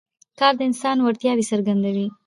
کار 0.39 0.53
د 0.57 0.61
انسان 0.69 0.97
وړتیاوې 0.99 1.43
څرګندوي 1.51 2.07